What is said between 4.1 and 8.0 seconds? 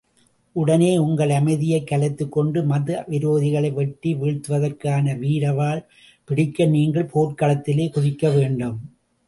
வீழ்த்துவதற்கான வீர வாள் பிடிக்க நீங்கள் போர்க்களத்திலே,